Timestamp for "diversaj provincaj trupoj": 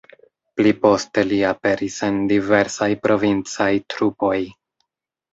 2.31-4.39